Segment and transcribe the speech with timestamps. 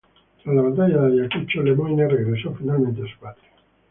[0.41, 3.49] Tras la batalla de Ayacucho Lemoine regresó finalmente a su patria.